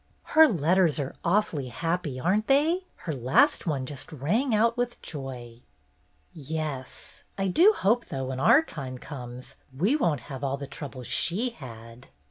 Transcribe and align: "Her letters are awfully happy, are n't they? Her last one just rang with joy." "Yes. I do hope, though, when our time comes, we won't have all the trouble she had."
"Her 0.33 0.47
letters 0.47 0.97
are 0.97 1.15
awfully 1.23 1.67
happy, 1.67 2.19
are 2.19 2.35
n't 2.35 2.47
they? 2.47 2.87
Her 3.05 3.13
last 3.13 3.67
one 3.67 3.85
just 3.85 4.11
rang 4.11 4.49
with 4.75 4.99
joy." 5.03 5.61
"Yes. 6.33 7.21
I 7.37 7.45
do 7.49 7.71
hope, 7.77 8.07
though, 8.07 8.25
when 8.25 8.39
our 8.39 8.63
time 8.63 8.97
comes, 8.97 9.57
we 9.71 9.95
won't 9.95 10.21
have 10.21 10.43
all 10.43 10.57
the 10.57 10.65
trouble 10.65 11.03
she 11.03 11.51
had." 11.51 12.07